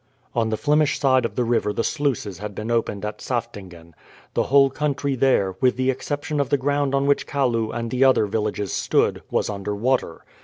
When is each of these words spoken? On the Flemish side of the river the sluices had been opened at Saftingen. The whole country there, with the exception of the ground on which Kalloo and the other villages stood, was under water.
On 0.33 0.49
the 0.49 0.57
Flemish 0.57 0.99
side 0.99 1.25
of 1.25 1.35
the 1.35 1.43
river 1.43 1.71
the 1.71 1.83
sluices 1.83 2.39
had 2.39 2.55
been 2.55 2.71
opened 2.71 3.05
at 3.05 3.21
Saftingen. 3.21 3.93
The 4.33 4.45
whole 4.49 4.71
country 4.71 5.13
there, 5.13 5.55
with 5.61 5.77
the 5.77 5.91
exception 5.91 6.39
of 6.39 6.49
the 6.49 6.57
ground 6.57 6.95
on 6.95 7.05
which 7.05 7.27
Kalloo 7.27 7.69
and 7.69 7.91
the 7.91 8.03
other 8.03 8.25
villages 8.25 8.73
stood, 8.73 9.21
was 9.29 9.47
under 9.47 9.75
water. 9.75 10.23